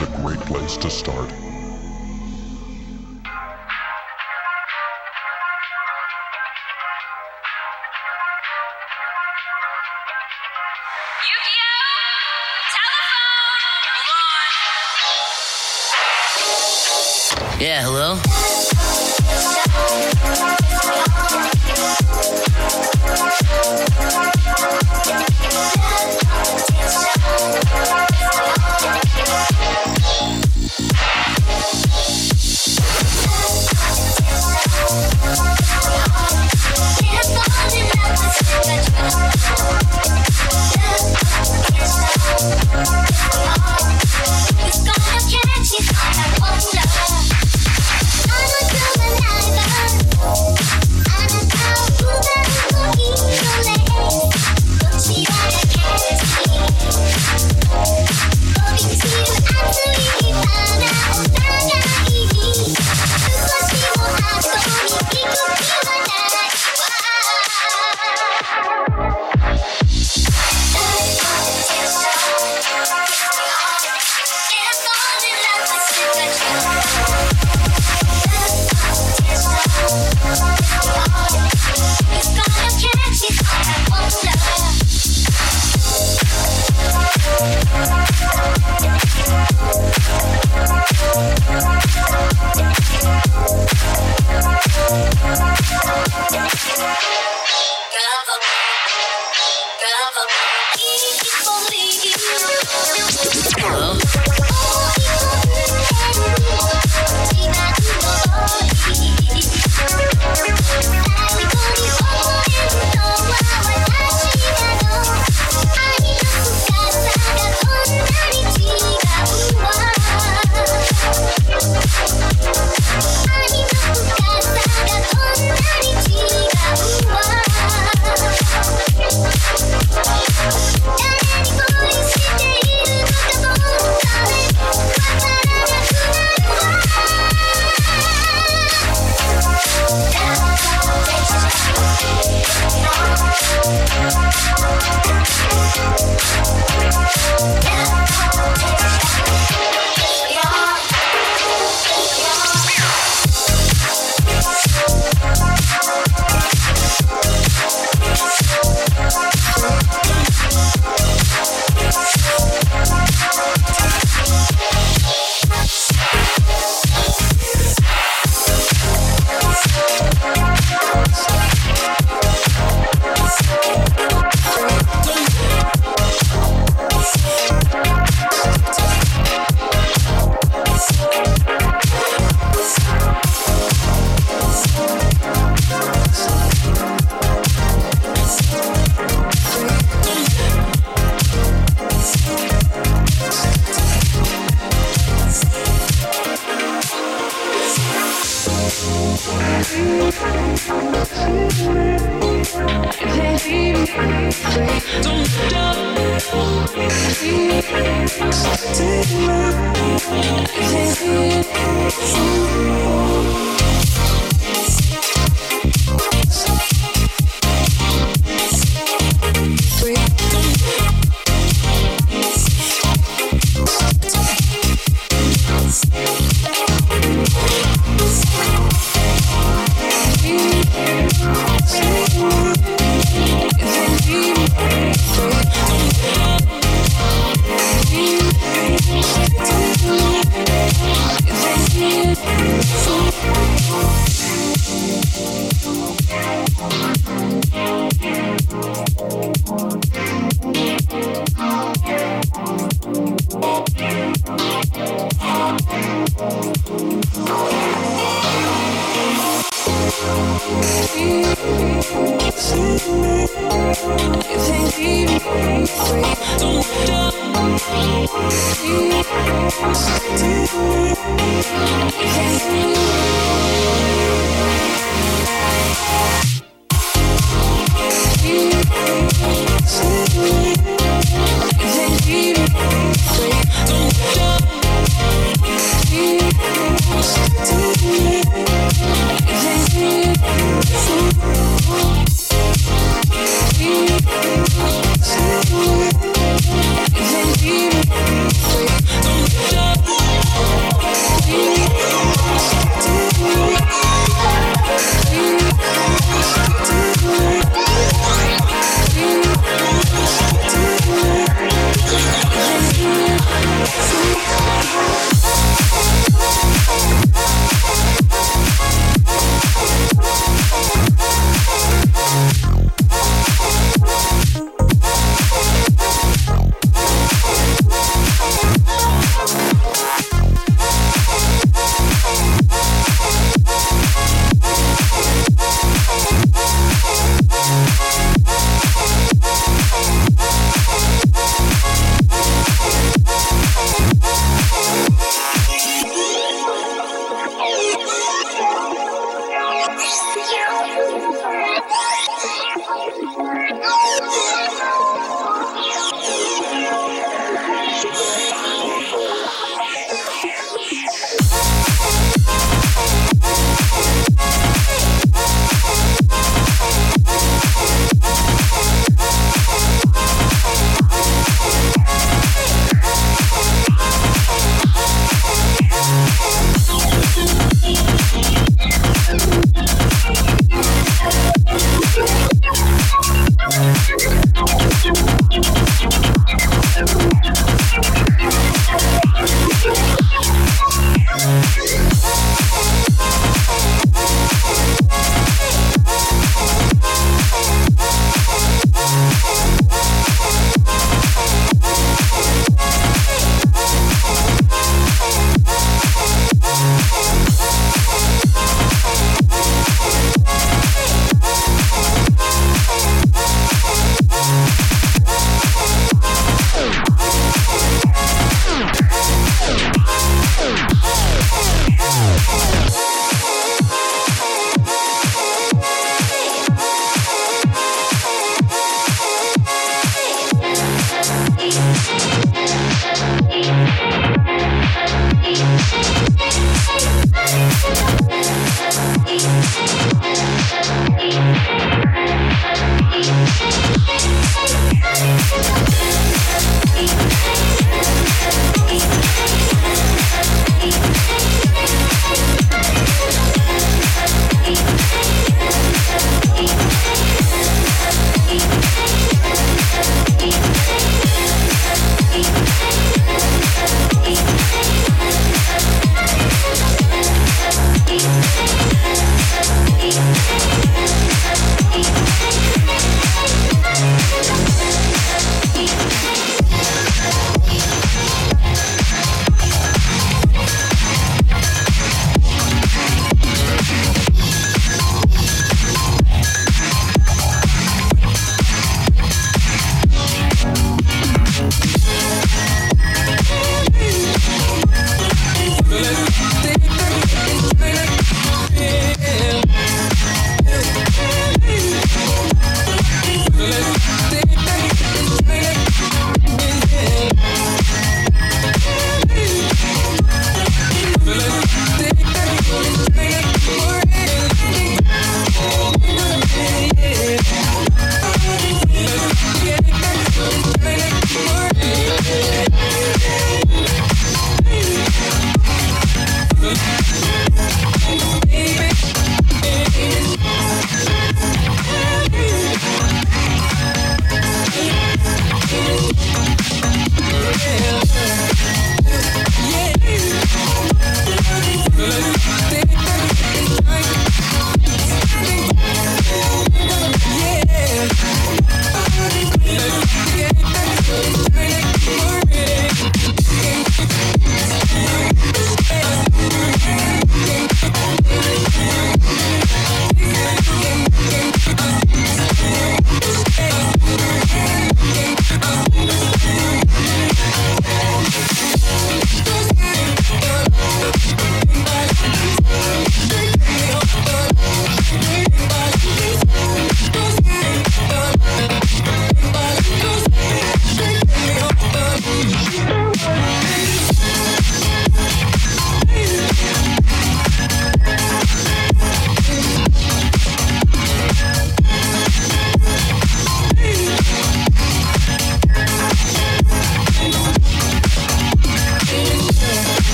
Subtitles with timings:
[0.00, 1.47] is a great place to start.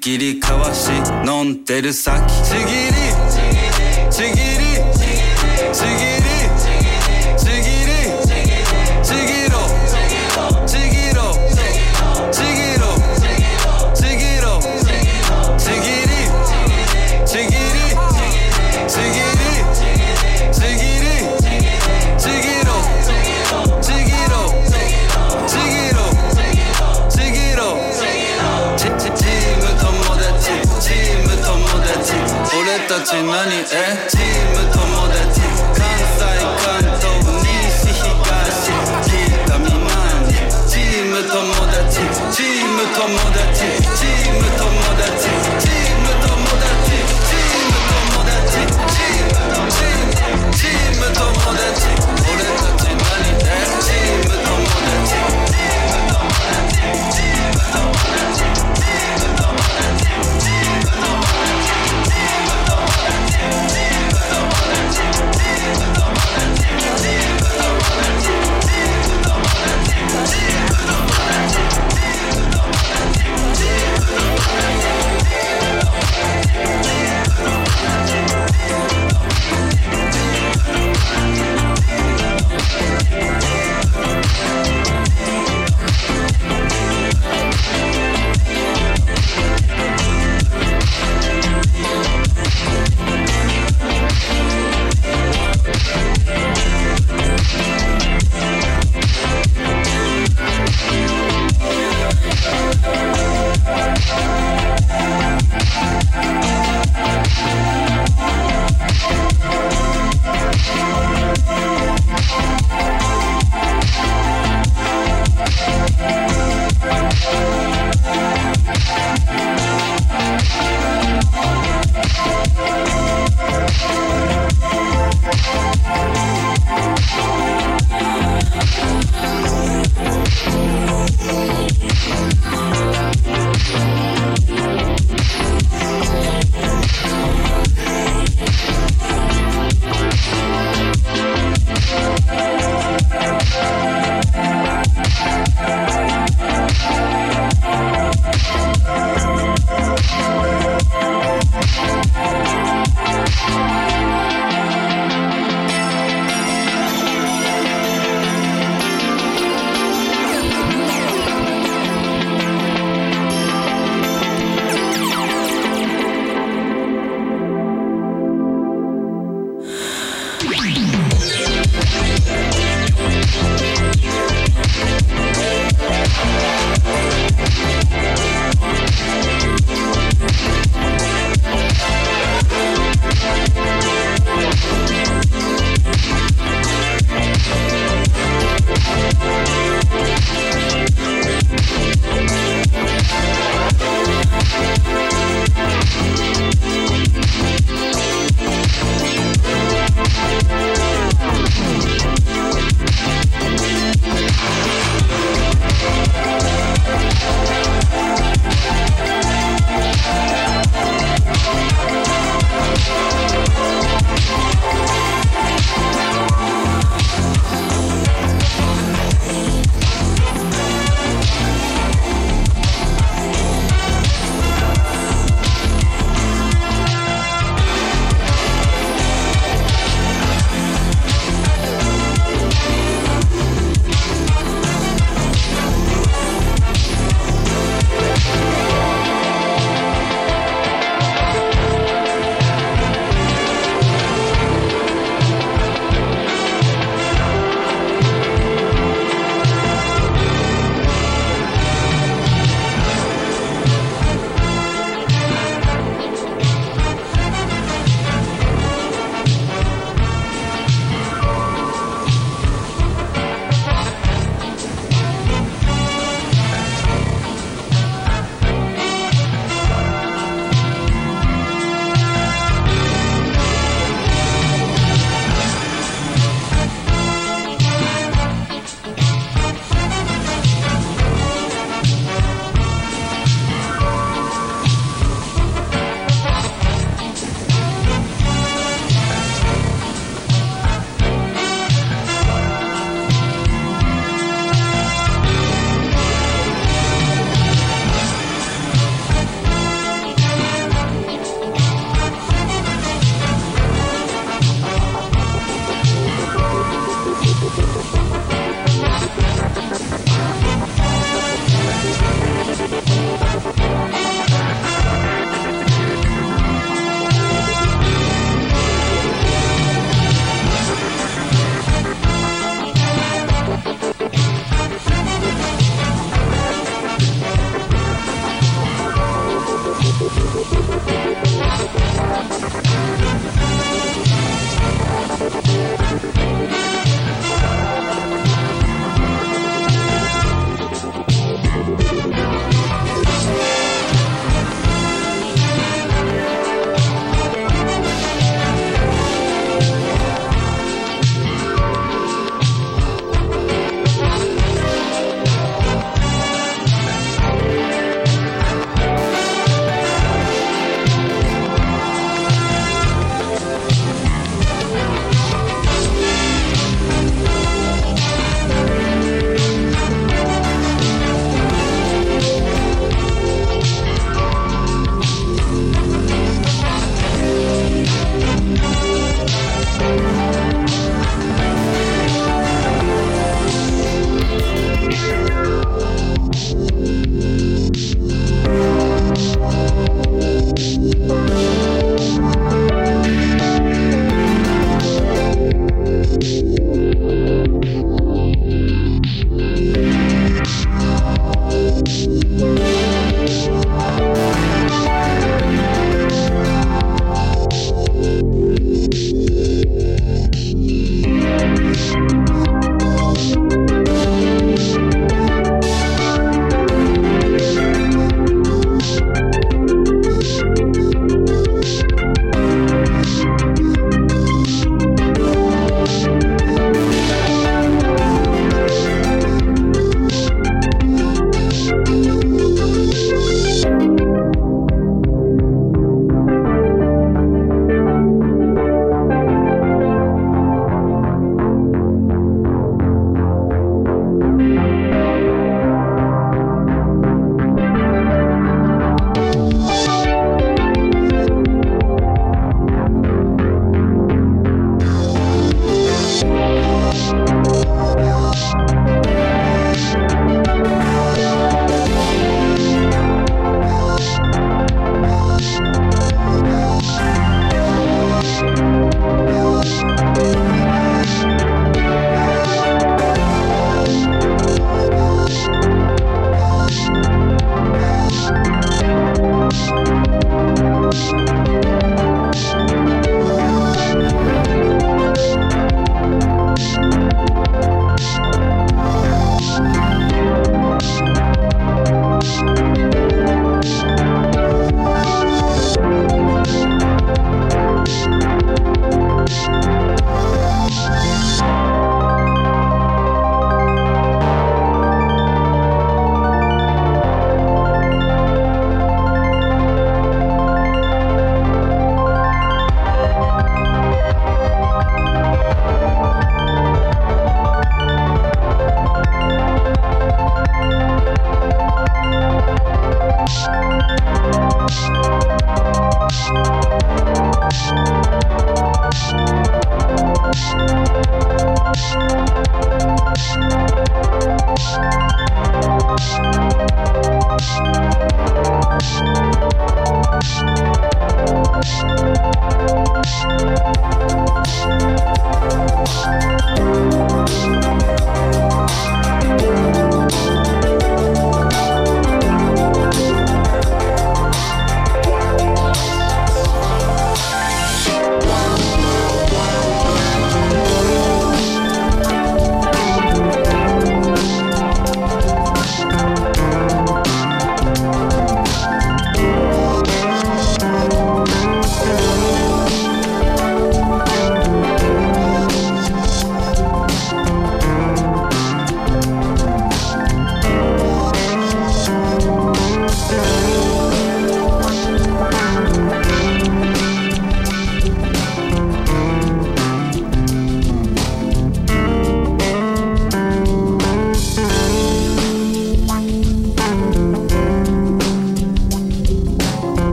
[0.00, 0.90] ぎりかわし
[1.26, 2.20] 飲んでる先。
[2.42, 2.66] ちぎり。
[4.10, 4.28] ちぎり。
[4.28, 4.76] ちぎり。
[5.72, 6.38] ちぎり。
[7.36, 7.77] ちぎり。
[33.48, 34.17] money, eh?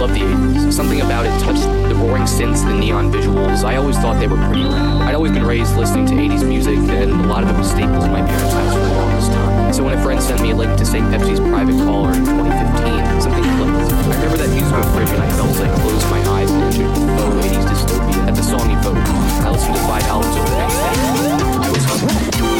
[0.00, 0.72] just the 80s.
[0.72, 3.64] Something about it touched the boring synths, the neon visuals.
[3.64, 5.02] I always thought they were pretty rad.
[5.02, 8.04] I'd always been raised listening to 80s music, and a lot of it was staples
[8.04, 9.72] in my parents' house for the longest time.
[9.74, 11.04] So when a friend sent me a link to St.
[11.12, 13.92] Pepsi's Private Caller in 2015, something clicked.
[13.92, 16.88] I remember that musical fridge, and I felt like I closed my eyes and pictured
[16.88, 19.08] oh, 80s dystopia at the song evoked.
[19.44, 20.96] I listened to five albums over the next day.
[21.60, 22.59] I was hungry.